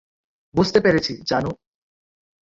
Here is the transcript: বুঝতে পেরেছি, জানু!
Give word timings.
বুঝতে 0.55 0.79
পেরেছি, 0.81 1.13
জানু! 1.29 1.51